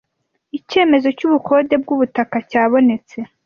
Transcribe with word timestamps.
icyemezo 0.57 1.07
cy 1.17 1.23
ubukode 1.27 1.73
bw 1.81 1.87
ubutaka 1.95 2.37
cyabonetse 2.49 3.17